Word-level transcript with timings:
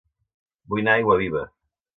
Vull 0.73 0.81
anar 0.85 0.95
a 0.97 1.03
Aiguaviva 1.03 1.47